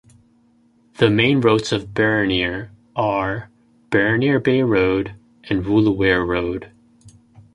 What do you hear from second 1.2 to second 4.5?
roads of Burraneer are Burraneer